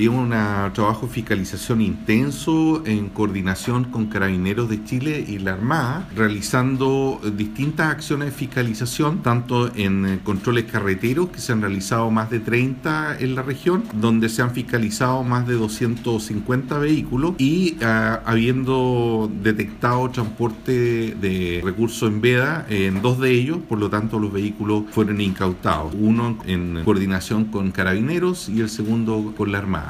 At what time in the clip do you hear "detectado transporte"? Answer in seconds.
19.42-21.14